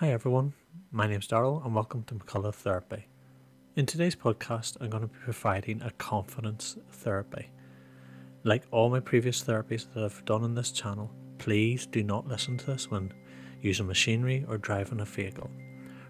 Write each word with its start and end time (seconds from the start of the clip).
Hi 0.00 0.12
everyone, 0.12 0.54
my 0.90 1.06
name's 1.06 1.28
Darryl 1.28 1.62
and 1.62 1.74
welcome 1.74 2.04
to 2.04 2.14
McCullagh 2.14 2.54
Therapy. 2.54 3.06
In 3.76 3.84
today's 3.84 4.16
podcast, 4.16 4.78
I'm 4.80 4.88
going 4.88 5.02
to 5.02 5.08
be 5.08 5.18
providing 5.22 5.82
a 5.82 5.90
confidence 5.90 6.78
therapy. 6.90 7.50
Like 8.42 8.62
all 8.70 8.88
my 8.88 9.00
previous 9.00 9.44
therapies 9.44 9.92
that 9.92 10.02
I've 10.02 10.24
done 10.24 10.42
on 10.42 10.54
this 10.54 10.70
channel, 10.70 11.10
please 11.36 11.84
do 11.84 12.02
not 12.02 12.26
listen 12.26 12.56
to 12.56 12.64
this 12.64 12.90
when 12.90 13.12
using 13.60 13.86
machinery 13.86 14.42
or 14.48 14.56
driving 14.56 15.00
a 15.00 15.04
vehicle, 15.04 15.50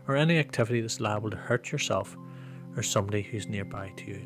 or 0.06 0.14
any 0.14 0.38
activity 0.38 0.80
that's 0.80 1.00
liable 1.00 1.30
to 1.30 1.36
hurt 1.36 1.72
yourself 1.72 2.16
or 2.76 2.84
somebody 2.84 3.22
who's 3.22 3.48
nearby 3.48 3.92
to 3.96 4.04
you. 4.04 4.22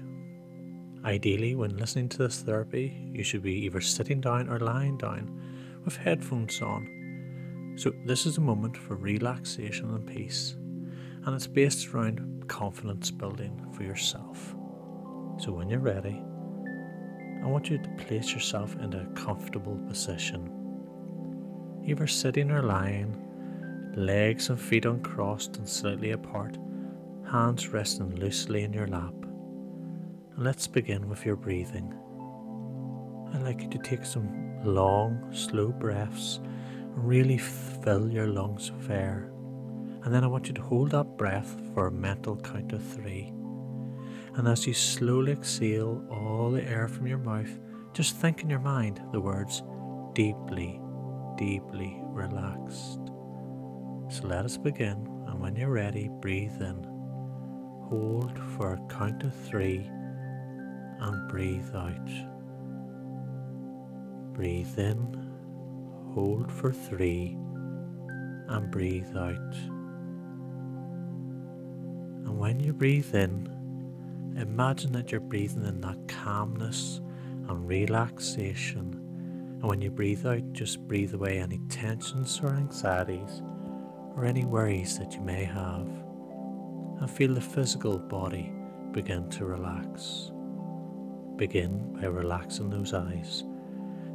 Ideally, 1.07 1.55
when 1.55 1.79
listening 1.79 2.11
to 2.11 2.19
this 2.19 2.43
therapy, 2.43 3.03
you 3.15 3.25
should 3.25 3.43
be 3.43 3.65
either 3.65 3.81
sitting 3.81 4.21
down 4.21 4.51
or 4.51 4.59
lying 4.61 4.99
down 4.99 5.41
with 5.87 5.97
headphones 5.97 6.61
on 6.61 7.01
so, 7.77 7.93
this 8.05 8.25
is 8.25 8.39
a 8.39 8.41
moment 8.41 8.77
for 8.77 8.95
relaxation 8.95 9.91
and 9.91 10.07
peace, 10.07 10.55
and 11.25 11.35
it's 11.35 11.49
based 11.49 11.93
around 11.93 12.45
confidence 12.47 13.11
building 13.11 13.67
for 13.73 13.83
yourself. 13.83 14.55
So, 15.39 15.51
when 15.51 15.69
you're 15.69 15.81
ready, 15.81 16.23
I 17.43 17.47
want 17.47 17.71
you 17.71 17.79
to 17.79 18.05
place 18.07 18.33
yourself 18.33 18.77
in 18.77 18.95
a 18.95 19.07
comfortable 19.15 19.77
position, 19.89 20.53
either 21.85 22.07
sitting 22.07 22.53
or 22.53 22.63
lying, 22.63 23.21
legs 23.97 24.51
and 24.51 24.61
feet 24.61 24.85
uncrossed 24.85 25.57
and 25.57 25.69
slightly 25.69 26.13
apart, 26.13 26.57
hands 27.31 27.69
resting 27.69 28.15
loosely 28.15 28.63
in 28.63 28.73
your 28.73 28.87
lap. 28.87 29.15
And 30.37 30.45
let's 30.45 30.69
begin 30.69 31.09
with 31.09 31.27
your 31.27 31.37
breathing. 31.37 31.93
I'd 33.35 33.43
like 33.43 33.63
you 33.63 33.69
to 33.71 33.79
take 33.79 34.05
some 34.05 34.63
long, 34.65 35.33
slow 35.33 35.73
breaths 35.73 36.39
Really 36.95 37.39
fill 37.39 38.09
your 38.11 38.27
lungs 38.27 38.71
with 38.71 38.91
air. 38.91 39.31
And 40.05 40.15
then 40.15 40.23
I 40.23 40.27
want 40.27 40.49
you 40.49 40.55
to 40.55 40.63
hold 40.63 40.91
that 40.91 41.17
breath 41.17 41.57
for 41.73 41.87
a 41.87 41.93
mental 41.93 42.37
count 42.37 42.73
of 42.73 42.83
three. 42.83 43.33
And 44.37 44.47
as 44.49 44.67
you 44.67 44.75
slowly 44.75 45.33
exhale 45.33 46.05
all 46.11 46.51
the 46.51 46.63
air 46.65 46.89
from 46.89 47.07
your 47.07 47.19
mouth, 47.19 47.59
just 47.93 48.17
think 48.17 48.43
in 48.43 48.51
your 48.51 48.59
mind 48.61 49.01
the 49.13 49.21
words 49.21 49.63
deeply, 50.15 50.81
deeply 51.37 51.97
relaxed. 52.07 53.01
So 54.09 54.27
let 54.27 54.45
us 54.45 54.57
begin. 54.57 55.09
And 55.27 55.41
when 55.41 55.57
you're 55.57 55.71
ready, 55.71 56.11
breathe 56.21 56.61
in. 56.61 56.85
Hold 57.89 58.39
for 58.57 58.75
a 58.75 58.95
count 58.95 59.23
of 59.23 59.35
three 59.35 59.89
and 61.01 61.29
breathe 61.29 61.75
out. 61.75 62.11
Breathe 64.35 64.79
in 64.79 65.24
hold 66.15 66.51
for 66.51 66.73
three, 66.73 67.37
and 68.49 68.71
breathe 68.71 69.17
out. 69.17 69.55
And 72.25 72.39
when 72.39 72.61
you 72.61 72.73
breathe 72.73 73.15
in, 73.15 73.49
imagine 74.39 74.93
that 74.93 75.11
you're 75.11 75.21
breathing 75.21 75.65
in 75.67 75.81
that 75.81 75.99
calmness 76.07 77.01
and 77.49 77.67
relaxation. 77.67 78.95
And 79.61 79.65
when 79.65 79.83
you 79.83 79.91
breathe 79.91 80.25
out, 80.25 80.53
just 80.53 80.87
breathe 80.87 81.15
away 81.15 81.39
any 81.39 81.59
tensions 81.69 82.41
or 82.43 82.51
anxieties 82.51 83.43
or 84.15 84.25
any 84.25 84.45
worries 84.45 84.99
that 84.99 85.15
you 85.15 85.21
may 85.21 85.45
have. 85.45 85.89
And 87.01 87.11
feel 87.11 87.35
the 87.35 87.41
physical 87.41 87.99
body 87.99 88.53
begin 88.93 89.29
to 89.31 89.47
relax. 89.47 90.31
Begin 91.37 91.99
by 92.01 92.07
relaxing 92.07 92.71
those 92.71 92.95
eyes 92.95 93.43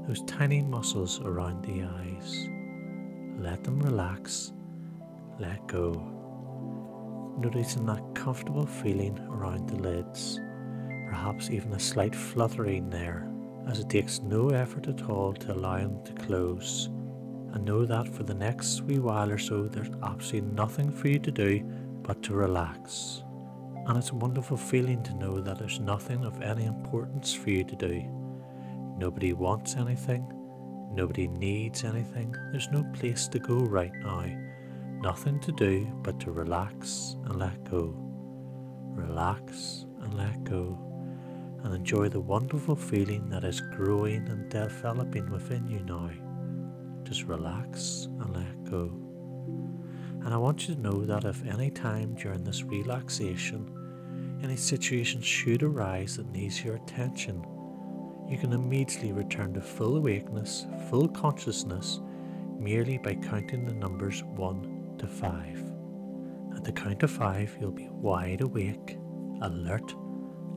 those 0.09 0.23
tiny 0.23 0.63
muscles 0.63 1.21
around 1.21 1.63
the 1.63 1.83
eyes. 1.83 2.49
Let 3.38 3.63
them 3.63 3.79
relax, 3.79 4.53
let 5.38 5.67
go. 5.67 5.91
Noticing 7.38 7.85
that 7.85 8.15
comfortable 8.15 8.65
feeling 8.65 9.19
around 9.30 9.69
the 9.69 9.75
lids, 9.75 10.39
perhaps 11.07 11.52
even 11.52 11.73
a 11.73 11.80
slight 11.80 12.15
fluttering 12.15 12.89
there, 12.89 13.31
as 13.67 13.77
it 13.77 13.89
takes 13.92 14.19
no 14.21 14.49
effort 14.49 14.87
at 14.87 15.08
all 15.08 15.31
to 15.31 15.53
allow 15.53 15.77
them 15.77 16.03
to 16.05 16.14
close. 16.25 16.89
And 17.53 17.64
know 17.64 17.86
that 17.86 18.08
for 18.08 18.23
the 18.23 18.33
next 18.33 18.81
wee 18.81 18.98
while 18.98 19.31
or 19.31 19.37
so, 19.37 19.67
there's 19.67 19.92
absolutely 20.02 20.49
nothing 20.55 20.92
for 20.92 21.08
you 21.08 21.19
to 21.19 21.31
do 21.31 21.59
but 22.02 22.23
to 22.23 22.33
relax. 22.33 23.21
And 23.86 23.95
it's 23.95 24.09
a 24.09 24.15
wonderful 24.15 24.58
feeling 24.58 25.03
to 25.03 25.14
know 25.14 25.39
that 25.39 25.59
there's 25.59 25.80
nothing 25.80 26.25
of 26.25 26.42
any 26.42 26.65
importance 26.65 27.31
for 27.31 27.52
you 27.52 27.64
to 27.64 27.75
do 27.75 28.18
Nobody 28.99 29.32
wants 29.32 29.77
anything. 29.77 30.30
Nobody 30.93 31.30
needs 31.30 31.86
anything. 31.86 32.36
There's 32.52 32.70
no 32.70 32.83
place 32.93 33.30
to 33.30 33.39
go 33.39 33.60
right 33.60 33.93
now. 34.04 34.26
Nothing 35.02 35.39
to 35.39 35.54
do 35.54 35.87
but 36.04 36.20
to 36.20 36.33
relax 36.33 37.15
and 37.23 37.39
let 37.39 37.64
go. 37.64 37.95
Relax 38.89 39.86
and 40.02 40.15
let 40.15 40.43
go. 40.43 40.77
And 41.64 41.73
enjoy 41.73 42.10
the 42.10 42.20
wonderful 42.20 42.76
feeling 42.76 43.30
that 43.30 43.45
is 43.45 43.61
growing 43.77 44.27
and 44.27 44.49
developing 44.49 45.31
within 45.31 45.66
you 45.70 45.80
now. 45.80 46.11
Just 47.04 47.23
relax 47.23 48.10
and 48.20 48.36
let 48.36 48.70
go. 48.70 48.92
And 50.26 50.33
I 50.33 50.37
want 50.37 50.67
you 50.67 50.76
to 50.76 50.81
know 50.81 51.05
that 51.05 51.23
if 51.23 51.45
any 51.45 51.71
time 51.71 52.16
during 52.16 52.43
this 52.43 52.64
relaxation, 52.64 54.39
any 54.43 54.58
situation 54.58 55.21
should 55.21 55.64
arise 55.64 56.17
that 56.17 56.30
needs 56.33 56.61
your 56.61 56.76
attention, 56.76 57.45
you 58.30 58.38
can 58.38 58.54
immediately 58.54 59.12
return 59.12 59.54
to 59.56 59.62
full 59.62 59.98
awakeness, 59.98 60.67
full 60.90 61.08
consciousness, 61.08 62.00
merely 62.60 63.00
by 63.00 63.16
counting 63.16 63.66
the 63.66 63.73
numbers 63.73 64.23
1 64.23 64.95
to 65.00 65.08
5. 65.08 65.64
At 66.56 66.64
the 66.64 66.72
count 66.72 67.02
of 67.02 67.10
5, 67.10 67.58
you'll 67.60 67.72
be 67.72 67.90
wide 67.90 68.42
awake, 68.42 69.00
alert, 69.42 69.95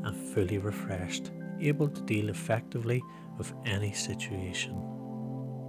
and 0.05 0.15
fully 0.34 0.59
refreshed, 0.59 1.31
able 1.60 1.88
to 1.88 2.03
deal 2.03 2.28
effectively 2.28 3.03
with 3.38 3.55
any 3.65 3.93
situation. 3.93 4.75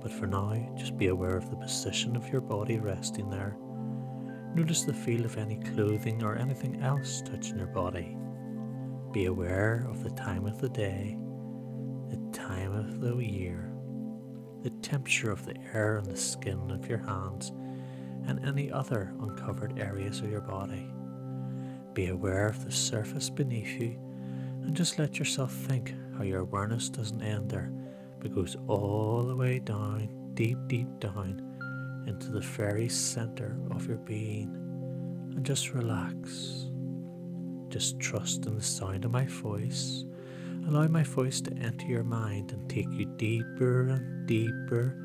But 0.01 0.11
for 0.11 0.27
now, 0.27 0.73
just 0.75 0.97
be 0.97 1.07
aware 1.07 1.37
of 1.37 1.49
the 1.49 1.55
position 1.55 2.17
of 2.17 2.27
your 2.27 2.41
body 2.41 2.79
resting 2.79 3.29
there. 3.29 3.55
Notice 4.55 4.83
the 4.83 4.93
feel 4.93 5.23
of 5.23 5.37
any 5.37 5.55
clothing 5.73 6.21
or 6.21 6.35
anything 6.35 6.81
else 6.81 7.21
touching 7.21 7.57
your 7.57 7.67
body. 7.67 8.17
Be 9.13 9.25
aware 9.25 9.87
of 9.89 10.03
the 10.03 10.09
time 10.11 10.45
of 10.45 10.59
the 10.59 10.69
day 10.69 11.17
time 12.73 12.85
of 12.85 13.01
the 13.01 13.15
year, 13.17 13.71
the 14.61 14.69
temperature 14.81 15.31
of 15.31 15.45
the 15.45 15.55
air 15.73 15.97
on 15.97 16.05
the 16.05 16.17
skin 16.17 16.71
of 16.71 16.87
your 16.87 16.99
hands, 16.99 17.51
and 18.27 18.43
any 18.45 18.71
other 18.71 19.13
uncovered 19.21 19.77
areas 19.79 20.19
of 20.19 20.31
your 20.31 20.41
body. 20.41 20.89
Be 21.93 22.07
aware 22.07 22.47
of 22.47 22.63
the 22.63 22.71
surface 22.71 23.29
beneath 23.29 23.79
you 23.79 23.99
and 24.63 24.75
just 24.75 24.97
let 24.97 25.19
yourself 25.19 25.51
think 25.51 25.93
how 26.17 26.23
your 26.23 26.39
awareness 26.39 26.89
doesn't 26.89 27.21
end 27.21 27.49
there, 27.49 27.71
but 28.19 28.33
goes 28.33 28.55
all 28.67 29.23
the 29.23 29.35
way 29.35 29.59
down, 29.59 30.31
deep, 30.33 30.57
deep 30.67 30.87
down 30.99 31.41
into 32.07 32.31
the 32.31 32.39
very 32.39 32.87
center 32.87 33.57
of 33.71 33.87
your 33.87 33.97
being. 33.97 34.49
And 35.35 35.45
just 35.45 35.73
relax. 35.73 36.67
Just 37.67 37.99
trust 37.99 38.45
in 38.45 38.55
the 38.55 38.63
sound 38.63 39.03
of 39.03 39.11
my 39.11 39.25
voice 39.25 40.05
Allow 40.67 40.87
my 40.87 41.03
voice 41.03 41.41
to 41.41 41.53
enter 41.57 41.87
your 41.87 42.03
mind 42.03 42.51
and 42.51 42.69
take 42.69 42.89
you 42.91 43.05
deeper 43.17 43.89
and 43.89 44.25
deeper, 44.25 44.95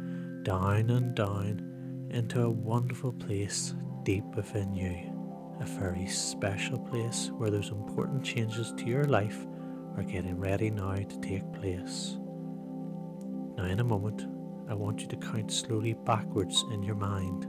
down 0.45 0.91
and 0.91 1.15
down, 1.15 2.09
into 2.11 2.43
a 2.43 2.51
wonderful 2.51 3.13
place 3.13 3.75
deep 4.05 4.25
within 4.37 4.73
you. 4.73 4.97
A 5.61 5.67
very 5.67 6.07
special 6.07 6.79
place 6.79 7.31
where 7.37 7.51
those 7.51 7.71
important 7.71 8.25
changes 8.25 8.73
to 8.77 8.87
your 8.87 9.05
life 9.05 9.47
are 9.97 10.05
getting 10.05 10.39
ready 10.39 10.71
now 10.71 10.95
to 10.95 11.21
take 11.21 11.53
place. 11.53 12.17
Now, 13.57 13.65
in 13.65 13.81
a 13.81 13.85
moment, 13.85 14.27
I 14.71 14.75
want 14.75 15.01
you 15.01 15.09
to 15.09 15.17
count 15.17 15.51
slowly 15.51 15.95
backwards 15.95 16.65
in 16.71 16.85
your 16.85 16.95
mind. 16.95 17.47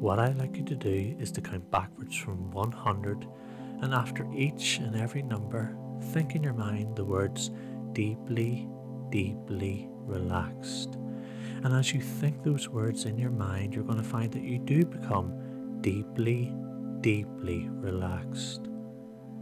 What 0.00 0.18
I'd 0.18 0.38
like 0.38 0.56
you 0.56 0.64
to 0.64 0.74
do 0.74 1.14
is 1.20 1.30
to 1.32 1.42
count 1.42 1.70
backwards 1.70 2.16
from 2.16 2.50
100, 2.50 3.28
and 3.82 3.92
after 3.92 4.26
each 4.32 4.78
and 4.78 4.96
every 4.96 5.22
number, 5.22 5.76
think 6.02 6.34
in 6.34 6.42
your 6.42 6.52
mind 6.52 6.96
the 6.96 7.04
words 7.04 7.50
deeply, 7.92 8.68
deeply 9.10 9.88
relaxed. 9.90 10.96
And 11.64 11.72
as 11.72 11.92
you 11.92 12.00
think 12.00 12.42
those 12.42 12.68
words 12.68 13.04
in 13.04 13.16
your 13.16 13.30
mind, 13.30 13.74
you're 13.74 13.84
going 13.84 14.02
to 14.02 14.04
find 14.04 14.32
that 14.32 14.42
you 14.42 14.58
do 14.58 14.84
become 14.84 15.78
deeply, 15.80 16.52
deeply 17.00 17.68
relaxed. 17.70 18.68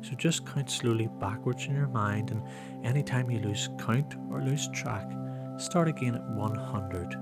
So 0.02 0.14
just 0.16 0.46
count 0.46 0.70
slowly 0.70 1.08
backwards 1.20 1.66
in 1.66 1.74
your 1.74 1.88
mind, 1.88 2.30
and 2.30 2.42
anytime 2.84 3.30
you 3.30 3.40
lose 3.40 3.68
count 3.78 4.14
or 4.30 4.40
lose 4.42 4.68
track, 4.68 5.10
start 5.58 5.88
again 5.88 6.14
at 6.14 6.26
100. 6.30 7.16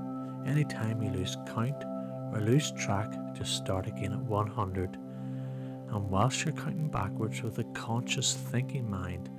Anytime 0.46 1.02
you 1.02 1.10
lose 1.10 1.36
count 1.52 1.84
or 2.32 2.40
lose 2.40 2.70
track, 2.72 3.12
just 3.34 3.56
start 3.56 3.86
again 3.86 4.12
at 4.12 4.20
100. 4.20 4.96
And 5.90 6.10
whilst 6.10 6.44
you're 6.44 6.54
counting 6.54 6.88
backwards 6.88 7.42
with 7.42 7.58
a 7.58 7.64
conscious 7.74 8.34
thinking 8.34 8.88
mind, 8.90 9.30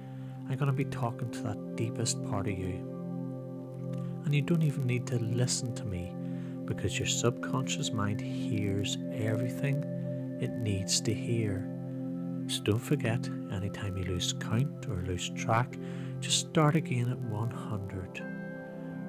I'm 0.50 0.58
going 0.58 0.68
to 0.68 0.74
be 0.74 0.86
talking 0.86 1.30
to 1.32 1.44
that 1.44 1.76
deepest 1.76 2.24
part 2.26 2.48
of 2.48 2.58
you. 2.58 2.86
And 4.26 4.34
you 4.34 4.42
don't 4.42 4.64
even 4.64 4.88
need 4.88 5.06
to 5.08 5.20
listen 5.20 5.74
to 5.76 5.86
me 5.86 6.14
because 6.66 6.98
your 6.98 7.08
subconscious 7.08 7.92
mind 7.92 8.22
hears 8.22 8.98
everything 9.14 9.84
it 10.42 10.52
needs 10.52 11.02
to 11.02 11.14
hear. 11.14 11.68
So 12.48 12.64
don't 12.64 12.80
forget, 12.80 13.28
anytime 13.52 13.98
you 13.98 14.06
lose 14.06 14.34
count 14.34 14.88
or 14.88 15.04
lose 15.06 15.30
track, 15.32 15.78
just 16.20 16.40
start 16.40 16.76
again 16.76 17.10
at 17.10 17.20
100 17.20 18.22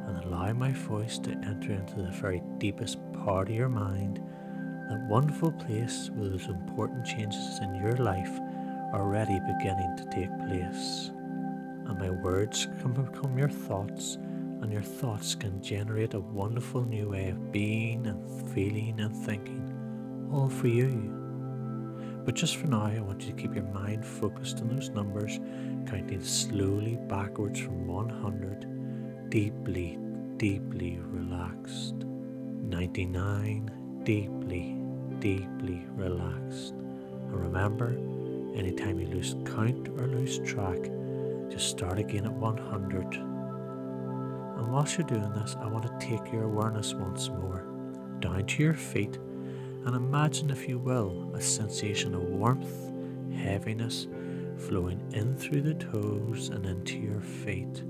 and 0.07 0.25
allow 0.25 0.53
my 0.53 0.73
voice 0.73 1.19
to 1.19 1.31
enter 1.31 1.73
into 1.73 1.97
the 1.97 2.11
very 2.11 2.43
deepest 2.59 2.99
part 3.25 3.49
of 3.49 3.55
your 3.55 3.69
mind, 3.69 4.21
that 4.91 5.09
wonderful 5.09 5.53
place 5.53 6.11
where 6.15 6.29
those 6.29 6.49
important 6.49 7.07
changes 7.07 7.61
in 7.63 7.75
your 7.77 7.97
life 7.97 8.41
are 8.93 9.03
already 9.03 9.39
beginning 9.47 9.97
to 9.97 10.05
take 10.11 10.37
place. 10.41 11.13
And 11.87 11.97
my 11.97 12.11
words 12.11 12.67
can 12.81 12.93
become 12.93 13.39
your 13.39 13.49
thoughts, 13.49 14.19
and 14.61 14.73
your 14.73 14.83
thoughts 14.83 15.37
can 15.37 15.63
generate 15.63 16.15
a 16.15 16.21
wonderful 16.21 16.85
new 16.85 17.11
way 17.11 17.29
of 17.29 17.53
being 17.53 18.09
and 18.09 18.51
feeling 18.51 19.01
and 19.01 19.17
thinking, 19.17 20.29
all 20.33 20.49
for 20.49 20.67
you. 20.67 21.17
But 22.25 22.35
just 22.35 22.57
for 22.57 22.67
now, 22.67 22.83
I 22.83 22.99
want 22.99 23.23
you 23.23 23.33
to 23.33 23.41
keep 23.41 23.55
your 23.55 23.65
mind 23.65 24.05
focused 24.05 24.61
on 24.61 24.75
those 24.75 24.91
numbers, 24.91 25.39
counting 25.89 26.23
slowly 26.23 26.99
backwards 27.09 27.61
from 27.61 27.87
100, 27.87 29.31
deeply, 29.31 29.99
deeply 30.37 30.99
relaxed. 31.01 31.95
99, 31.95 34.03
deeply, 34.05 34.80
deeply 35.21 35.87
relaxed. 35.95 36.73
And 36.73 37.35
remember, 37.35 37.91
anytime 38.57 38.99
you 38.99 39.07
lose 39.07 39.37
count 39.45 39.89
or 39.89 40.07
lose 40.07 40.39
track, 40.41 40.79
just 41.51 41.69
start 41.69 41.99
again 41.99 42.27
at 42.27 42.33
100. 42.33 43.15
And 43.15 44.73
whilst 44.73 44.99
you're 44.99 45.07
doing 45.07 45.33
this, 45.35 45.57
I 45.61 45.67
want 45.67 45.85
to 45.85 46.07
take 46.07 46.33
your 46.33 46.45
awareness 46.45 46.95
once 46.95 47.29
more 47.29 47.67
down 48.21 48.47
to 48.47 48.63
your 48.63 48.75
feet 48.75 49.19
and 49.87 49.97
imagine, 49.97 50.51
if 50.51 50.69
you 50.69 50.79
will, 50.79 51.31
a 51.35 51.41
sensation 51.41 52.15
of 52.15 52.23
warmth, 52.23 52.93
heaviness 53.35 54.07
flowing 54.59 55.01
in 55.13 55.35
through 55.37 55.63
the 55.63 55.75
toes 55.75 56.51
and 56.51 56.67
into 56.67 56.99
your 56.99 57.21
feet. 57.21 57.83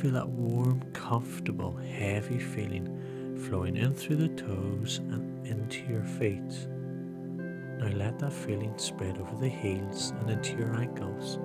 Feel 0.00 0.12
that 0.12 0.28
warm, 0.28 0.80
comfortable, 0.92 1.76
heavy 1.76 2.38
feeling 2.38 3.02
flowing 3.36 3.76
in 3.76 3.94
through 3.94 4.16
the 4.16 4.28
toes 4.28 4.98
and 5.10 5.46
into 5.46 5.84
your 5.86 6.02
feet. 6.02 6.66
Now 7.78 7.88
let 7.88 8.18
that 8.18 8.32
feeling 8.32 8.72
spread 8.78 9.18
over 9.18 9.36
the 9.36 9.48
heels 9.48 10.12
and 10.20 10.30
into 10.30 10.56
your 10.56 10.74
ankles, 10.74 11.38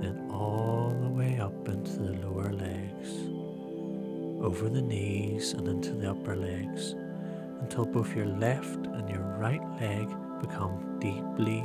then 0.00 0.28
all 0.30 0.96
the 1.02 1.08
way 1.08 1.38
up 1.38 1.68
into 1.68 1.92
the 1.98 2.12
lower 2.26 2.52
legs, 2.52 3.08
over 4.44 4.68
the 4.68 4.82
knees 4.82 5.52
and 5.52 5.68
into 5.68 5.92
the 5.92 6.10
upper 6.10 6.36
legs 6.36 6.94
until 7.60 7.84
both 7.84 8.14
your 8.16 8.26
left 8.26 8.86
and 8.86 9.08
your 9.08 9.22
right 9.38 9.62
leg 9.80 10.08
become 10.40 10.98
deeply, 11.00 11.64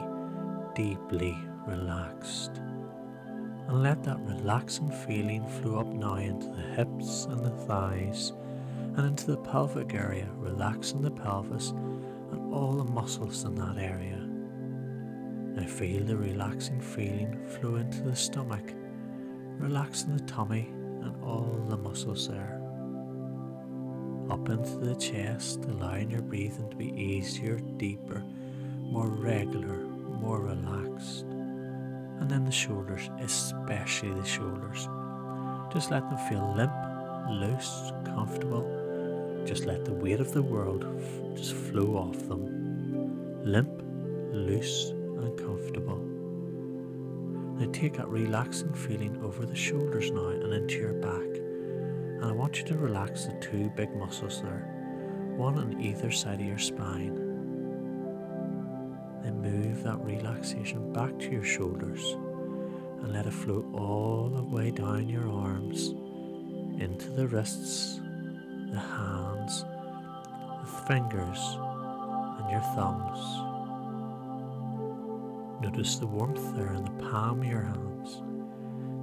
deeply 0.76 1.38
relaxed. 1.68 2.62
And 3.68 3.84
let 3.84 4.04
that 4.04 4.20
relaxing 4.22 4.92
feeling 4.92 5.46
flow 5.48 5.80
up 5.80 5.88
now 5.88 6.16
into 6.16 6.48
the 6.48 6.62
hips 6.76 7.26
and 7.26 7.44
the 7.44 7.52
thighs 7.66 8.34
and 8.98 9.06
into 9.06 9.28
the 9.28 9.38
pelvic 9.38 9.94
area, 9.94 10.30
relaxing 10.36 11.02
the 11.02 11.12
pelvis 11.12 11.70
and 11.70 12.54
all 12.54 12.74
the 12.74 12.84
muscles 12.84 13.46
in 13.46 13.56
that 13.56 13.78
area. 13.78 14.18
Now 15.56 15.68
feel 15.68 16.04
the 16.04 16.18
relaxing 16.18 16.82
feeling 16.82 17.48
flow 17.48 17.76
into 17.76 18.02
the 18.02 18.16
stomach, 18.16 18.74
relaxing 19.58 20.18
the 20.18 20.24
tummy 20.24 20.68
and 21.02 21.24
all 21.24 21.66
the 21.70 21.78
muscles 21.78 22.28
there 22.28 22.58
up 24.30 24.50
into 24.50 24.78
the 24.78 24.96
chest, 24.96 25.66
allowing 25.66 26.12
your 26.12 26.22
breathing 26.22 26.70
to 26.70 26.76
be 26.76 26.92
easier, 26.92 27.60
deeper, 27.78 28.24
more 28.82 29.08
regular, 29.08 29.78
more 29.78 30.42
relaxed. 30.42 31.22
And 31.22 32.30
then 32.30 32.46
the 32.46 32.52
shoulders, 32.52 33.10
especially 33.20 34.14
the 34.14 34.26
shoulders. 34.26 34.88
Just 35.72 35.92
let 35.92 36.10
them 36.10 36.18
feel 36.30 36.54
limp, 36.56 36.74
loose, 37.30 37.92
comfortable. 38.06 38.87
Just 39.48 39.66
let 39.66 39.86
the 39.86 39.94
weight 39.94 40.20
of 40.20 40.34
the 40.34 40.44
world 40.44 40.86
f- 40.86 41.38
just 41.38 41.54
flow 41.56 41.98
off 41.98 42.20
them. 42.28 43.42
Limp, 43.44 43.82
loose, 44.32 44.90
and 44.90 45.38
comfortable. 45.40 45.98
Now 47.58 47.72
take 47.72 47.98
that 47.98 48.10
relaxing 48.10 48.74
feeling 48.74 49.20
over 49.24 49.46
the 49.46 49.56
shoulders 49.56 50.12
now 50.12 50.28
and 50.28 50.54
into 50.54 50.76
your 50.76 50.94
back 50.94 51.38
and 52.18 52.26
I 52.26 52.32
want 52.32 52.58
you 52.58 52.64
to 52.66 52.78
relax 52.78 53.26
the 53.26 53.34
two 53.34 53.70
big 53.76 53.96
muscles 53.96 54.42
there, 54.42 54.68
one 55.36 55.60
on 55.60 55.80
either 55.80 56.10
side 56.10 56.42
of 56.42 56.48
your 56.48 56.58
spine. 56.58 57.14
Then 59.22 59.40
move 59.40 59.84
that 59.84 60.00
relaxation 60.00 60.92
back 60.94 61.20
to 61.20 61.30
your 61.30 61.44
shoulders 61.44 62.14
and 63.04 63.14
let 63.14 63.28
it 63.28 63.34
flow 63.34 63.64
all 63.72 64.30
the 64.30 64.42
way 64.42 64.72
down 64.72 65.08
your 65.08 65.30
arms 65.30 65.90
into 66.82 67.12
the 67.12 67.28
wrists, 67.28 68.00
the 68.72 68.80
hands, 68.80 69.27
fingers, 70.88 71.40
and 72.40 72.50
your 72.50 72.62
thumbs. 72.76 73.20
Notice 75.62 75.98
the 75.98 76.08
warmth 76.08 76.56
there 76.56 76.74
in 76.74 76.86
the 76.86 77.04
palm 77.10 77.42
of 77.42 77.48
your 77.48 77.64
hands. 77.64 78.22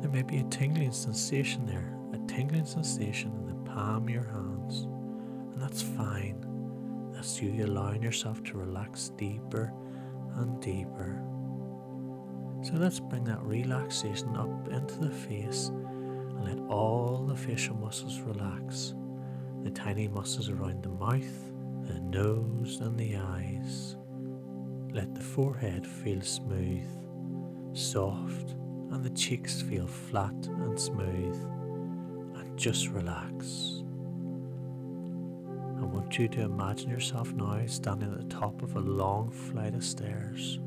There 0.00 0.10
may 0.10 0.22
be 0.22 0.38
a 0.38 0.44
tingling 0.44 0.92
sensation 0.92 1.66
there 1.66 1.94
a 2.14 2.18
tingling 2.28 2.64
sensation 2.64 3.32
in 3.40 3.46
the 3.46 3.70
palm 3.70 4.04
of 4.04 4.10
your 4.10 4.24
hands, 4.24 4.84
and 5.52 5.60
that's 5.60 5.82
fine. 5.82 6.36
That's 7.12 7.42
you 7.42 7.64
allowing 7.64 8.02
yourself 8.02 8.42
to 8.44 8.58
relax 8.58 9.10
deeper 9.16 9.72
and 10.36 10.60
deeper. 10.60 11.20
So 12.62 12.74
let's 12.74 13.00
bring 13.00 13.24
that 13.24 13.42
relaxation 13.42 14.36
up 14.36 14.68
into 14.68 14.98
the 15.00 15.10
face 15.10 15.68
and 15.68 16.44
let 16.44 16.58
all 16.68 17.26
the 17.26 17.36
facial 17.36 17.76
muscles 17.76 18.20
relax. 18.20 18.94
The 19.64 19.70
tiny 19.70 20.08
muscles 20.08 20.48
around 20.48 20.82
the 20.82 20.90
mouth, 20.90 21.43
the 21.86 22.00
nose, 22.00 22.80
and 22.80 22.98
the 22.98 23.16
eyes. 23.16 23.96
Let 24.92 25.14
the 25.14 25.20
forehead 25.20 25.86
feel 25.86 26.20
smooth, 26.20 26.86
soft, 27.72 28.52
and 28.92 29.04
the 29.04 29.10
cheeks 29.10 29.60
feel 29.60 29.86
flat 29.86 30.34
and 30.46 30.78
smooth 30.78 31.36
And 32.36 32.56
just 32.56 32.88
relax. 32.88 33.82
I 35.80 35.84
want 35.84 36.18
you 36.18 36.28
to 36.28 36.42
imagine 36.42 36.90
yourself 36.90 37.32
now 37.32 37.60
standing 37.66 38.12
at 38.12 38.18
the 38.18 38.34
top 38.36 38.62
of 38.62 38.76
a 38.76 38.80
long 38.80 39.30
flight 39.30 39.74
of 39.74 39.84
stairs. 39.84 40.60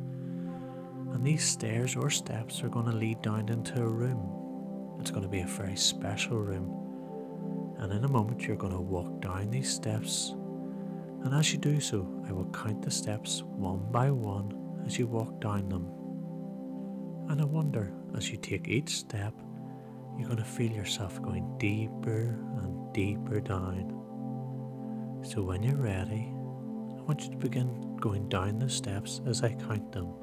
And 1.14 1.26
these 1.26 1.44
stairs 1.44 1.96
or 1.96 2.10
steps 2.10 2.62
are 2.64 2.70
going 2.70 2.86
to 2.86 2.92
lead 2.92 3.22
down 3.22 3.50
into 3.50 3.82
a 3.82 3.88
room. 3.88 4.98
It's 5.00 5.10
going 5.10 5.24
to 5.24 5.30
be 5.30 5.40
a 5.40 5.48
very 5.48 5.76
special 5.76 6.38
room. 6.38 7.76
And 7.80 7.94
in 7.94 8.04
a 8.04 8.10
moment, 8.10 8.44
you're 8.44 8.58
going 8.58 8.74
to 8.74 8.82
walk 8.82 9.22
down 9.22 9.50
these 9.50 9.74
steps. 9.74 10.36
And 11.24 11.34
as 11.34 11.52
you 11.52 11.60
do 11.60 11.80
so, 11.80 12.08
I 12.28 12.32
will 12.32 12.50
count 12.52 12.82
the 12.82 12.92
steps 12.92 13.44
one 13.44 13.92
by 13.92 14.12
one 14.12 14.84
as 14.86 14.98
you 14.98 15.08
walk 15.08 15.42
down 15.42 15.70
them. 15.70 15.88
And 17.30 17.42
I 17.42 17.46
wonder, 17.46 17.92
as 18.16 18.30
you 18.32 18.38
take 18.38 18.68
each 18.68 18.98
step, 18.98 19.34
you're 20.18 20.28
going 20.28 20.38
to 20.38 20.46
feel 20.46 20.72
yourself 20.72 21.22
going 21.22 21.58
deeper 21.58 22.40
and 22.62 22.94
deeper 22.94 23.40
down. 23.40 23.94
So 25.24 25.44
when 25.44 25.64
you're 25.64 25.76
ready, 25.76 26.32
I 26.98 27.02
want 27.02 27.24
you 27.24 27.32
to 27.32 27.38
begin 27.38 27.98
going 27.98 28.30
down 28.30 28.60
the 28.60 28.70
steps 28.70 29.22
as 29.26 29.44
I 29.44 29.50
count 29.54 29.92
them. 29.92 30.14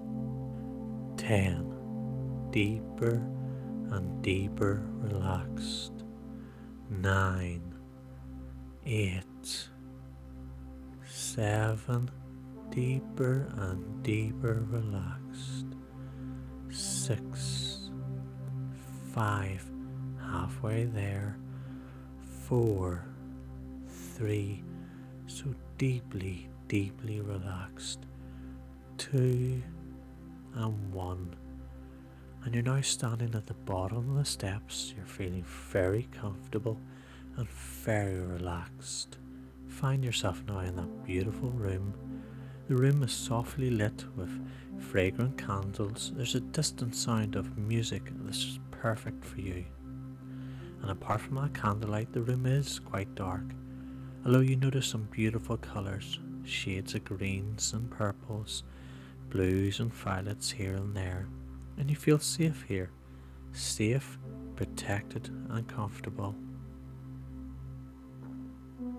10. 1.16 2.48
Deeper 2.50 3.22
and 3.90 4.22
deeper 4.22 4.86
relaxed. 4.94 6.04
9. 6.90 7.74
8. 8.86 9.68
7. 11.34 12.08
Deeper 12.70 13.52
and 13.56 14.04
deeper 14.04 14.64
relaxed. 14.70 15.66
6. 16.70 17.90
5 19.12 19.70
halfway 20.20 20.84
there. 20.84 21.36
Four, 22.46 23.04
three, 23.88 24.62
so 25.26 25.52
deeply, 25.76 26.48
deeply 26.68 27.20
relaxed. 27.20 28.06
Two, 28.96 29.60
and 30.54 30.92
one. 30.92 31.34
And 32.44 32.54
you're 32.54 32.62
now 32.62 32.80
standing 32.80 33.34
at 33.34 33.46
the 33.46 33.54
bottom 33.54 34.10
of 34.10 34.16
the 34.18 34.24
steps. 34.24 34.94
You're 34.96 35.06
feeling 35.06 35.44
very 35.72 36.06
comfortable 36.12 36.78
and 37.36 37.48
very 37.48 38.20
relaxed. 38.20 39.18
Find 39.80 40.04
yourself 40.04 40.42
now 40.46 40.60
in 40.60 40.76
that 40.76 41.04
beautiful 41.04 41.50
room. 41.50 41.94
The 42.68 42.76
room 42.76 43.02
is 43.02 43.12
softly 43.12 43.70
lit 43.70 44.04
with 44.16 44.30
fragrant 44.78 45.36
candles. 45.36 46.12
There's 46.16 46.34
a 46.34 46.40
distant 46.40 46.96
sound 46.96 47.36
of 47.36 47.58
music 47.58 48.10
that's 48.24 48.38
is 48.38 48.58
perfect 48.70 49.24
for 49.24 49.40
you 49.40 49.64
and 50.84 50.90
apart 50.90 51.18
from 51.22 51.36
that 51.36 51.54
candlelight, 51.54 52.12
the 52.12 52.20
room 52.20 52.44
is 52.44 52.78
quite 52.78 53.14
dark. 53.14 53.54
Although 54.26 54.40
you 54.40 54.54
notice 54.54 54.86
some 54.86 55.08
beautiful 55.10 55.56
colours, 55.56 56.18
shades 56.44 56.94
of 56.94 57.04
greens 57.06 57.72
and 57.72 57.90
purples, 57.90 58.64
blues 59.30 59.80
and 59.80 59.90
violets 59.90 60.50
here 60.50 60.74
and 60.74 60.94
there, 60.94 61.26
and 61.78 61.88
you 61.88 61.96
feel 61.96 62.18
safe 62.18 62.66
here, 62.68 62.90
safe, 63.52 64.18
protected, 64.56 65.30
and 65.48 65.66
comfortable. 65.66 66.34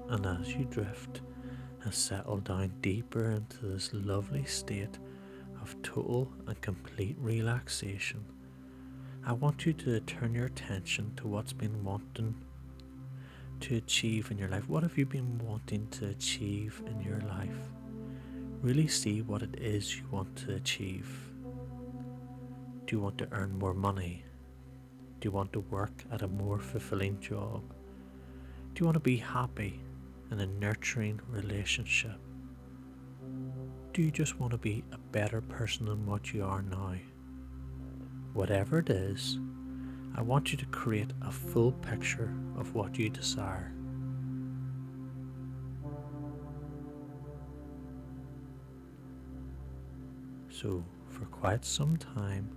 And 0.10 0.26
as 0.26 0.54
you 0.54 0.66
drift 0.66 1.22
and 1.84 1.94
settle 1.94 2.38
down 2.38 2.72
deeper 2.82 3.32
into 3.32 3.66
this 3.66 3.92
lovely 3.94 4.46
state 4.46 5.00
of 5.62 5.76
total 5.82 6.32
and 6.48 6.60
complete 6.62 7.18
relaxation, 7.20 8.24
I 9.26 9.34
want 9.34 9.66
you 9.66 9.74
to 9.74 10.00
turn 10.02 10.36
your 10.36 10.46
attention 10.46 11.14
to 11.18 11.28
what's 11.28 11.54
been 11.54 11.84
wanting 11.84 12.36
to 13.62 13.78
achieve 13.78 14.30
in 14.30 14.38
your 14.38 14.50
life. 14.50 14.70
What 14.70 14.84
have 14.84 14.98
you 14.98 15.06
been 15.08 15.40
wanting 15.40 15.88
to 15.92 16.10
achieve 16.10 16.84
in 16.86 17.02
your 17.02 17.22
life? 17.22 17.72
Really 18.62 18.88
see 18.88 19.24
what 19.24 19.42
it 19.42 19.60
is 19.60 19.98
you 19.98 20.04
want 20.12 20.36
to 20.38 20.54
achieve. 20.56 21.10
Do 22.86 22.96
you 22.96 23.02
want 23.02 23.18
to 23.18 23.28
earn 23.32 23.58
more 23.58 23.74
money? 23.74 24.24
Do 25.20 25.28
you 25.28 25.32
want 25.32 25.52
to 25.54 25.62
work 25.62 26.04
at 26.12 26.22
a 26.22 26.28
more 26.28 26.60
fulfilling 26.60 27.20
job? 27.20 27.64
Do 28.74 28.82
you 28.82 28.86
want 28.86 28.96
to 28.96 29.00
be 29.00 29.18
happy 29.18 29.80
in 30.32 30.39
a 30.39 30.46
nurturing 30.46 31.20
relationship? 31.29 32.20
Do 33.94 34.01
you 34.01 34.12
just 34.12 34.39
want 34.39 34.51
to 34.51 34.58
be 34.58 34.84
a 34.91 34.98
better 34.98 35.41
person 35.41 35.86
than 35.86 36.05
what 36.05 36.34
you 36.34 36.44
are 36.44 36.62
now? 36.62 36.96
Whatever 38.34 38.79
it 38.79 38.89
is, 38.89 39.39
I 40.15 40.22
want 40.22 40.51
you 40.51 40.58
to 40.58 40.65
create 40.67 41.12
a 41.22 41.32
full 41.32 41.72
picture 41.72 42.34
of 42.58 42.74
what 42.74 42.98
you 42.98 43.10
desire. 43.10 43.74
So, 50.50 50.84
for 51.10 51.25
quite 51.25 51.65
some 51.65 51.98
time, 51.98 52.50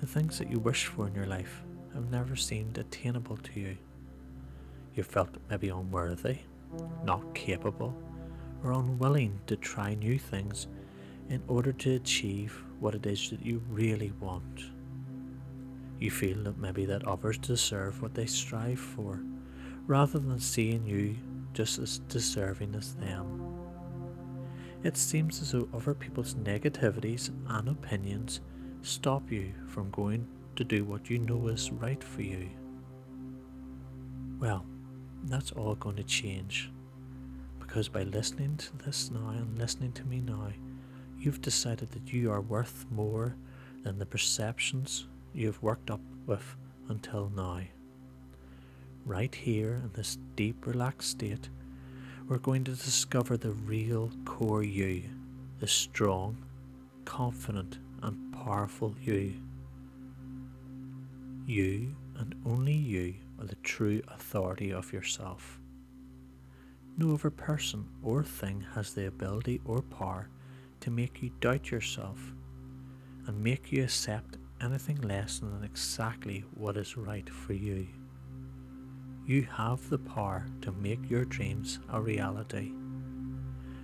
the 0.00 0.06
things 0.06 0.38
that 0.38 0.50
you 0.50 0.58
wish 0.58 0.86
for 0.86 1.06
in 1.06 1.14
your 1.14 1.26
life 1.26 1.62
have 1.94 2.10
never 2.10 2.36
seemed 2.36 2.78
attainable 2.78 3.36
to 3.36 3.60
you. 3.60 3.76
You 4.94 5.02
felt 5.02 5.36
maybe 5.48 5.68
unworthy, 5.68 6.38
not 7.04 7.34
capable, 7.34 7.96
or 8.62 8.72
unwilling 8.72 9.40
to 9.46 9.56
try 9.56 9.94
new 9.94 10.18
things 10.18 10.66
in 11.28 11.42
order 11.48 11.72
to 11.72 11.94
achieve 11.94 12.62
what 12.80 12.94
it 12.94 13.06
is 13.06 13.30
that 13.30 13.44
you 13.44 13.62
really 13.68 14.12
want. 14.20 14.64
You 15.98 16.10
feel 16.10 16.42
that 16.44 16.58
maybe 16.58 16.84
that 16.86 17.06
others 17.06 17.38
deserve 17.38 18.00
what 18.02 18.14
they 18.14 18.26
strive 18.26 18.78
for, 18.78 19.20
rather 19.86 20.18
than 20.18 20.38
seeing 20.38 20.86
you 20.86 21.16
just 21.52 21.78
as 21.78 21.98
deserving 22.08 22.74
as 22.74 22.94
them. 22.94 23.44
It 24.84 24.96
seems 24.96 25.42
as 25.42 25.52
though 25.52 25.68
other 25.74 25.94
people's 25.94 26.34
negativities 26.34 27.30
and 27.48 27.68
opinions 27.68 28.40
stop 28.82 29.30
you 29.30 29.52
from 29.66 29.90
going 29.90 30.26
to 30.54 30.62
do 30.62 30.84
what 30.84 31.10
you 31.10 31.18
know 31.18 31.48
is 31.48 31.72
right 31.72 32.02
for 32.02 32.22
you. 32.22 32.48
Well, 34.38 34.64
that's 35.24 35.52
all 35.52 35.74
going 35.74 35.96
to 35.96 36.04
change 36.04 36.70
because 37.68 37.88
by 37.88 38.02
listening 38.02 38.56
to 38.56 38.76
this 38.78 39.10
now 39.10 39.28
and 39.28 39.58
listening 39.58 39.92
to 39.92 40.04
me 40.04 40.20
now, 40.20 40.48
you've 41.18 41.42
decided 41.42 41.90
that 41.90 42.12
you 42.12 42.30
are 42.30 42.40
worth 42.40 42.86
more 42.90 43.36
than 43.82 43.98
the 43.98 44.06
perceptions 44.06 45.06
you've 45.34 45.62
worked 45.62 45.90
up 45.90 46.00
with 46.26 46.56
until 46.88 47.30
now. 47.36 47.60
Right 49.04 49.34
here 49.34 49.82
in 49.84 49.90
this 49.92 50.16
deep, 50.34 50.66
relaxed 50.66 51.10
state, 51.10 51.50
we're 52.26 52.38
going 52.38 52.64
to 52.64 52.72
discover 52.72 53.36
the 53.36 53.50
real 53.50 54.10
core 54.24 54.62
you, 54.62 55.02
the 55.60 55.68
strong, 55.68 56.38
confident, 57.04 57.78
and 58.02 58.32
powerful 58.32 58.94
you. 59.02 59.34
You 61.46 61.94
and 62.18 62.34
only 62.44 62.74
you 62.74 63.14
are 63.38 63.46
the 63.46 63.54
true 63.56 64.02
authority 64.08 64.72
of 64.72 64.92
yourself. 64.92 65.60
No 66.96 67.14
other 67.14 67.30
person 67.30 67.86
or 68.02 68.24
thing 68.24 68.66
has 68.74 68.92
the 68.92 69.06
ability 69.06 69.60
or 69.64 69.82
power 69.82 70.28
to 70.80 70.90
make 70.90 71.22
you 71.22 71.30
doubt 71.40 71.70
yourself 71.70 72.18
and 73.26 73.42
make 73.42 73.70
you 73.70 73.84
accept 73.84 74.36
anything 74.60 75.00
less 75.02 75.38
than 75.38 75.62
exactly 75.62 76.44
what 76.54 76.76
is 76.76 76.96
right 76.96 77.28
for 77.28 77.52
you. 77.52 77.86
You 79.26 79.42
have 79.42 79.88
the 79.90 79.98
power 79.98 80.46
to 80.62 80.72
make 80.72 81.08
your 81.08 81.24
dreams 81.24 81.78
a 81.92 82.00
reality. 82.00 82.72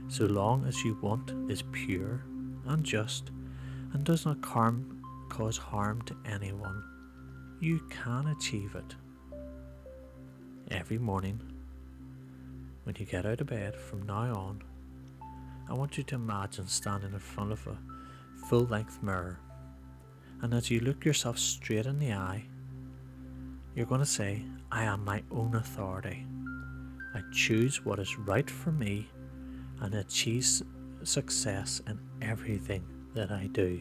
So 0.08 0.24
long 0.24 0.66
as 0.66 0.82
you 0.82 0.98
want 1.00 1.30
is 1.50 1.62
pure 1.70 2.24
and 2.66 2.82
just 2.82 3.30
and 3.92 4.02
does 4.04 4.26
not 4.26 4.44
harm, 4.44 5.02
cause 5.28 5.56
harm 5.56 6.02
to 6.02 6.16
anyone, 6.24 6.82
you 7.64 7.80
can 7.88 8.26
achieve 8.26 8.74
it. 8.74 8.94
Every 10.70 10.98
morning, 10.98 11.40
when 12.84 12.94
you 12.98 13.06
get 13.06 13.24
out 13.24 13.40
of 13.40 13.46
bed 13.46 13.74
from 13.74 14.02
now 14.02 14.34
on, 14.34 14.62
I 15.68 15.72
want 15.72 15.96
you 15.96 16.04
to 16.04 16.14
imagine 16.16 16.66
standing 16.66 17.14
in 17.14 17.18
front 17.18 17.52
of 17.52 17.66
a 17.66 17.78
full 18.48 18.66
length 18.66 19.02
mirror 19.02 19.38
and 20.42 20.52
as 20.52 20.70
you 20.70 20.80
look 20.80 21.06
yourself 21.06 21.38
straight 21.38 21.86
in 21.86 21.98
the 21.98 22.12
eye, 22.12 22.44
you're 23.74 23.86
going 23.86 24.02
to 24.02 24.06
say, 24.06 24.42
I 24.70 24.84
am 24.84 25.02
my 25.02 25.22
own 25.30 25.54
authority. 25.54 26.26
I 27.14 27.22
choose 27.32 27.82
what 27.82 27.98
is 27.98 28.18
right 28.18 28.50
for 28.50 28.72
me 28.72 29.08
and 29.80 29.94
achieve 29.94 30.46
success 31.02 31.80
in 31.86 31.98
everything 32.20 32.84
that 33.14 33.30
I 33.30 33.46
do. 33.46 33.80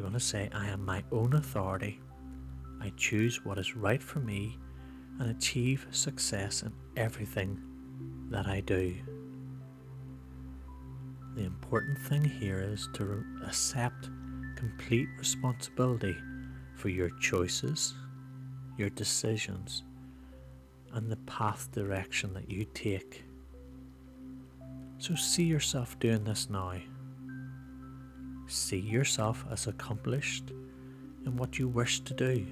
You're 0.00 0.08
going 0.08 0.18
to 0.18 0.26
say, 0.26 0.48
I 0.54 0.66
am 0.68 0.82
my 0.82 1.04
own 1.12 1.34
authority. 1.34 2.00
I 2.80 2.90
choose 2.96 3.44
what 3.44 3.58
is 3.58 3.76
right 3.76 4.02
for 4.02 4.18
me 4.18 4.58
and 5.18 5.28
achieve 5.28 5.86
success 5.90 6.62
in 6.62 6.72
everything 6.96 7.60
that 8.30 8.46
I 8.46 8.60
do. 8.60 8.96
The 11.36 11.44
important 11.44 11.98
thing 11.98 12.24
here 12.24 12.62
is 12.62 12.88
to 12.94 13.22
accept 13.46 14.08
complete 14.56 15.06
responsibility 15.18 16.16
for 16.76 16.88
your 16.88 17.10
choices, 17.20 17.92
your 18.78 18.88
decisions, 18.88 19.82
and 20.94 21.12
the 21.12 21.18
path 21.26 21.70
direction 21.72 22.32
that 22.32 22.50
you 22.50 22.64
take. 22.72 23.22
So 24.96 25.14
see 25.14 25.44
yourself 25.44 25.98
doing 25.98 26.24
this 26.24 26.48
now. 26.48 26.72
See 28.50 28.80
yourself 28.80 29.44
as 29.48 29.68
accomplished 29.68 30.50
in 31.24 31.36
what 31.36 31.56
you 31.56 31.68
wish 31.68 32.00
to 32.00 32.12
do. 32.12 32.44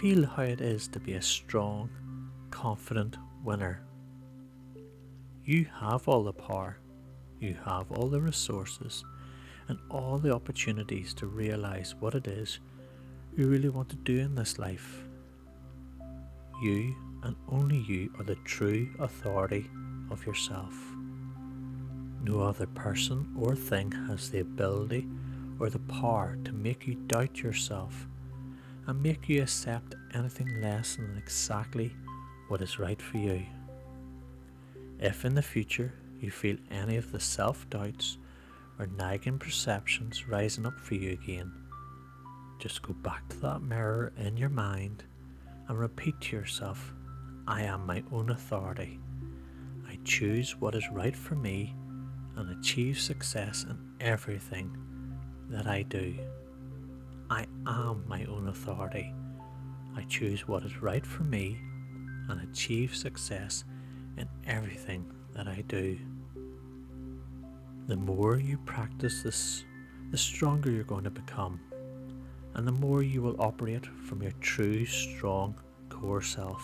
Feel 0.00 0.26
how 0.26 0.42
it 0.42 0.60
is 0.60 0.88
to 0.88 0.98
be 0.98 1.12
a 1.12 1.22
strong, 1.22 1.88
confident 2.50 3.16
winner. 3.44 3.80
You 5.44 5.66
have 5.80 6.08
all 6.08 6.24
the 6.24 6.32
power, 6.32 6.78
you 7.38 7.56
have 7.64 7.92
all 7.92 8.08
the 8.08 8.20
resources 8.20 9.04
and 9.68 9.78
all 9.88 10.18
the 10.18 10.34
opportunities 10.34 11.14
to 11.14 11.28
realize 11.28 11.94
what 12.00 12.16
it 12.16 12.26
is 12.26 12.58
you 13.36 13.46
really 13.46 13.68
want 13.68 13.88
to 13.90 13.96
do 13.96 14.18
in 14.18 14.34
this 14.34 14.58
life. 14.58 15.04
You 16.60 16.96
and 17.22 17.36
only 17.48 17.78
you 17.78 18.12
are 18.18 18.24
the 18.24 18.34
true 18.44 18.88
authority 18.98 19.70
of 20.10 20.26
yourself. 20.26 20.74
No 22.22 22.40
other 22.40 22.66
person 22.66 23.34
or 23.38 23.54
thing 23.54 23.92
has 24.08 24.30
the 24.30 24.40
ability 24.40 25.06
or 25.58 25.70
the 25.70 25.78
power 25.78 26.36
to 26.44 26.52
make 26.52 26.86
you 26.86 26.94
doubt 26.94 27.42
yourself 27.42 28.06
and 28.86 29.02
make 29.02 29.28
you 29.28 29.42
accept 29.42 29.94
anything 30.14 30.60
less 30.60 30.96
than 30.96 31.16
exactly 31.16 31.92
what 32.48 32.62
is 32.62 32.78
right 32.78 33.00
for 33.00 33.18
you. 33.18 33.44
If 34.98 35.24
in 35.24 35.34
the 35.34 35.42
future 35.42 35.92
you 36.20 36.30
feel 36.30 36.56
any 36.70 36.96
of 36.96 37.12
the 37.12 37.20
self 37.20 37.68
doubts 37.70 38.18
or 38.78 38.86
nagging 38.86 39.38
perceptions 39.38 40.26
rising 40.26 40.66
up 40.66 40.78
for 40.80 40.94
you 40.94 41.12
again, 41.12 41.52
just 42.58 42.82
go 42.82 42.94
back 42.94 43.28
to 43.28 43.36
that 43.40 43.62
mirror 43.62 44.12
in 44.16 44.36
your 44.36 44.48
mind 44.48 45.04
and 45.68 45.78
repeat 45.78 46.20
to 46.20 46.36
yourself, 46.36 46.92
I 47.46 47.62
am 47.62 47.86
my 47.86 48.02
own 48.10 48.30
authority. 48.30 48.98
I 49.86 49.98
choose 50.04 50.56
what 50.56 50.74
is 50.74 50.88
right 50.90 51.14
for 51.14 51.34
me 51.34 51.74
and 52.38 52.50
achieve 52.50 52.98
success 52.98 53.66
in 53.68 53.76
everything 54.00 54.70
that 55.50 55.66
I 55.66 55.82
do. 55.82 56.14
I 57.28 57.46
am 57.66 58.04
my 58.06 58.24
own 58.26 58.48
authority. 58.48 59.12
I 59.96 60.02
choose 60.02 60.46
what 60.46 60.62
is 60.62 60.80
right 60.80 61.04
for 61.04 61.24
me 61.24 61.58
and 62.28 62.40
achieve 62.40 62.94
success 62.94 63.64
in 64.16 64.28
everything 64.46 65.10
that 65.34 65.48
I 65.48 65.64
do. 65.66 65.98
The 67.88 67.96
more 67.96 68.38
you 68.38 68.58
practice 68.58 69.22
this, 69.22 69.64
the 70.12 70.18
stronger 70.18 70.70
you're 70.70 70.84
going 70.84 71.04
to 71.04 71.10
become, 71.10 71.58
and 72.54 72.66
the 72.66 72.72
more 72.72 73.02
you 73.02 73.20
will 73.20 73.40
operate 73.40 73.86
from 74.06 74.22
your 74.22 74.32
true, 74.40 74.86
strong 74.86 75.56
core 75.88 76.22
self. 76.22 76.62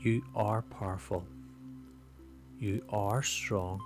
You 0.00 0.22
are 0.34 0.62
powerful. 0.62 1.24
You 2.58 2.82
are 2.90 3.22
strong. 3.22 3.80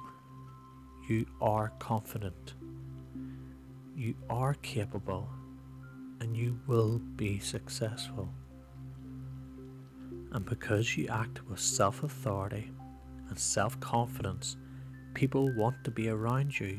You 1.08 1.26
are 1.40 1.72
confident. 1.80 2.54
You 3.96 4.14
are 4.30 4.54
capable. 4.54 5.28
And 6.20 6.36
you 6.36 6.60
will 6.68 7.00
be 7.16 7.40
successful. 7.40 8.28
And 10.30 10.44
because 10.46 10.96
you 10.96 11.08
act 11.08 11.46
with 11.48 11.58
self 11.58 12.04
authority 12.04 12.70
and 13.28 13.38
self 13.38 13.78
confidence, 13.80 14.56
people 15.14 15.52
want 15.56 15.82
to 15.84 15.90
be 15.90 16.08
around 16.08 16.58
you. 16.58 16.78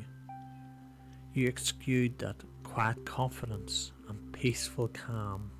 You 1.33 1.47
exude 1.47 2.17
that 2.19 2.37
quiet 2.63 3.05
confidence 3.05 3.91
and 4.07 4.31
peaceful 4.31 4.87
calm. 4.87 5.51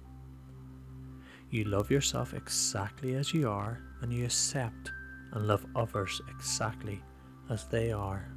You 1.50 1.66
love 1.66 1.92
yourself 1.92 2.34
exactly 2.34 3.16
as 3.16 3.34
you 3.34 3.50
are, 3.50 3.80
and 4.02 4.12
you 4.12 4.26
accept 4.26 4.92
and 5.34 5.48
love 5.48 5.66
others 5.76 6.22
exactly 6.30 7.02
as 7.50 7.66
they 7.66 7.92
are. 7.92 8.28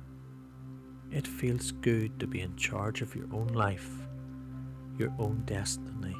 It 1.10 1.26
feels 1.26 1.70
good 1.70 2.18
to 2.20 2.26
be 2.26 2.40
in 2.40 2.56
charge 2.56 3.00
of 3.00 3.14
your 3.14 3.26
own 3.32 3.48
life, 3.48 3.88
your 4.98 5.12
own 5.18 5.42
destiny. 5.46 6.16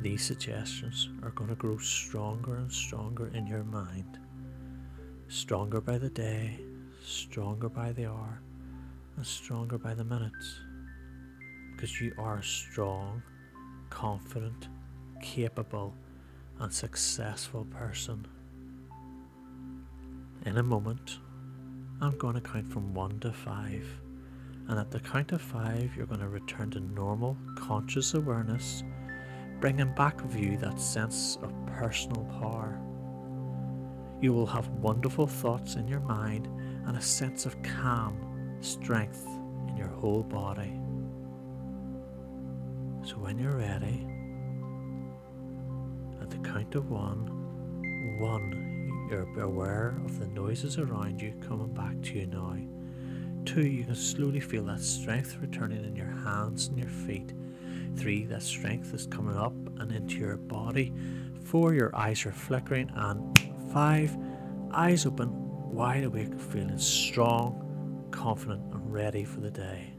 These 0.00 0.24
suggestions 0.24 1.10
are 1.22 1.30
going 1.30 1.50
to 1.50 1.56
grow 1.56 1.76
stronger 1.76 2.56
and 2.56 2.72
stronger 2.72 3.30
in 3.34 3.46
your 3.46 3.64
mind. 3.64 4.18
Stronger 5.28 5.80
by 5.80 5.98
the 5.98 6.08
day, 6.08 6.58
stronger 7.04 7.68
by 7.68 7.92
the 7.92 8.06
hour, 8.06 8.40
and 9.16 9.26
stronger 9.26 9.76
by 9.76 9.92
the 9.94 10.04
minutes. 10.04 10.60
Because 11.72 12.00
you 12.00 12.14
are 12.18 12.38
a 12.38 12.42
strong, 12.42 13.22
confident, 13.90 14.68
capable, 15.22 15.94
and 16.58 16.72
successful 16.72 17.66
person. 17.66 18.26
In 20.46 20.56
a 20.56 20.62
moment, 20.62 21.18
I'm 22.02 22.16
going 22.16 22.34
to 22.34 22.40
count 22.40 22.66
from 22.72 22.94
1 22.94 23.20
to 23.20 23.32
5. 23.32 24.00
And 24.68 24.78
at 24.78 24.90
the 24.90 25.00
count 25.00 25.32
of 25.32 25.42
5, 25.42 25.96
you're 25.96 26.06
going 26.06 26.20
to 26.20 26.28
return 26.28 26.70
to 26.70 26.80
normal, 26.80 27.36
conscious 27.56 28.14
awareness 28.14 28.82
bringing 29.60 29.94
back 29.94 30.22
with 30.22 30.34
you 30.34 30.56
that 30.56 30.80
sense 30.80 31.36
of 31.42 31.52
personal 31.66 32.24
power. 32.40 32.80
You 34.22 34.32
will 34.32 34.46
have 34.46 34.68
wonderful 34.68 35.26
thoughts 35.26 35.74
in 35.74 35.86
your 35.86 36.00
mind 36.00 36.46
and 36.86 36.96
a 36.96 37.02
sense 37.02 37.44
of 37.44 37.62
calm, 37.62 38.56
strength 38.60 39.26
in 39.68 39.76
your 39.76 39.88
whole 39.88 40.22
body. 40.22 40.72
So 43.06 43.16
when 43.16 43.38
you're 43.38 43.58
ready, 43.58 44.06
at 46.22 46.30
the 46.30 46.38
count 46.38 46.74
of 46.74 46.90
one, 46.90 48.18
one, 48.18 48.69
you're 49.10 49.42
aware 49.42 50.00
of 50.04 50.18
the 50.18 50.26
noises 50.28 50.78
around 50.78 51.20
you 51.20 51.34
coming 51.46 51.72
back 51.74 52.00
to 52.02 52.18
you 52.18 52.26
now. 52.26 52.56
Two, 53.44 53.66
you 53.66 53.84
can 53.84 53.94
slowly 53.94 54.40
feel 54.40 54.64
that 54.64 54.80
strength 54.80 55.36
returning 55.40 55.84
in 55.84 55.96
your 55.96 56.06
hands 56.06 56.68
and 56.68 56.78
your 56.78 56.88
feet 56.88 57.32
Three, 57.96 58.24
that 58.26 58.42
strength 58.42 58.94
is 58.94 59.06
coming 59.06 59.36
up 59.36 59.52
and 59.78 59.92
into 59.92 60.16
your 60.16 60.36
body. 60.36 60.92
Four, 61.44 61.74
your 61.74 61.94
eyes 61.94 62.24
are 62.24 62.32
flickering. 62.32 62.90
And 62.94 63.38
five, 63.72 64.16
eyes 64.72 65.06
open, 65.06 65.30
wide 65.70 66.04
awake, 66.04 66.38
feeling 66.40 66.78
strong, 66.78 68.08
confident, 68.10 68.62
and 68.72 68.92
ready 68.92 69.24
for 69.24 69.40
the 69.40 69.50
day. 69.50 69.92